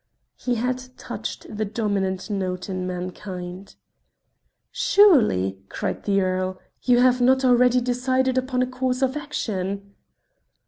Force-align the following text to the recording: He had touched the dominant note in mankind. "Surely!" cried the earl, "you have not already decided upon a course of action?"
He 0.35 0.55
had 0.55 0.83
touched 0.97 1.45
the 1.55 1.63
dominant 1.63 2.27
note 2.31 2.69
in 2.69 2.87
mankind. 2.87 3.75
"Surely!" 4.71 5.59
cried 5.69 6.05
the 6.05 6.21
earl, 6.21 6.59
"you 6.81 6.97
have 7.01 7.21
not 7.21 7.45
already 7.45 7.79
decided 7.81 8.35
upon 8.35 8.63
a 8.63 8.65
course 8.67 9.03
of 9.03 9.15
action?" 9.15 9.93